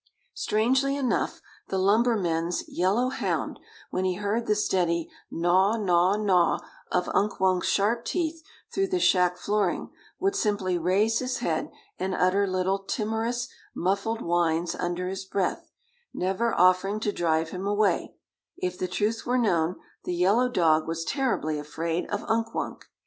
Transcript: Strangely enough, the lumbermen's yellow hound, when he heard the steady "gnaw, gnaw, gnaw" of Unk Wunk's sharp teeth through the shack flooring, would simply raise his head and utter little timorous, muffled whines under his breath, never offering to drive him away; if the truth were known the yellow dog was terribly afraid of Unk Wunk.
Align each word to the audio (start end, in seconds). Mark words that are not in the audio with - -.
Strangely 0.33 0.95
enough, 0.97 1.41
the 1.67 1.77
lumbermen's 1.77 2.63
yellow 2.67 3.09
hound, 3.09 3.59
when 3.91 4.03
he 4.03 4.15
heard 4.15 4.47
the 4.47 4.55
steady 4.55 5.07
"gnaw, 5.29 5.77
gnaw, 5.77 6.15
gnaw" 6.15 6.57
of 6.91 7.07
Unk 7.09 7.39
Wunk's 7.39 7.67
sharp 7.67 8.03
teeth 8.03 8.41
through 8.73 8.87
the 8.87 8.99
shack 8.99 9.37
flooring, 9.37 9.91
would 10.19 10.35
simply 10.35 10.75
raise 10.75 11.19
his 11.19 11.37
head 11.37 11.69
and 11.99 12.15
utter 12.15 12.47
little 12.47 12.79
timorous, 12.79 13.47
muffled 13.75 14.23
whines 14.23 14.73
under 14.73 15.07
his 15.07 15.23
breath, 15.23 15.69
never 16.15 16.51
offering 16.55 16.99
to 17.01 17.11
drive 17.11 17.49
him 17.51 17.67
away; 17.67 18.15
if 18.57 18.79
the 18.79 18.87
truth 18.87 19.27
were 19.27 19.37
known 19.37 19.75
the 20.05 20.15
yellow 20.15 20.49
dog 20.49 20.87
was 20.87 21.05
terribly 21.05 21.59
afraid 21.59 22.09
of 22.09 22.23
Unk 22.27 22.55
Wunk. 22.55 22.85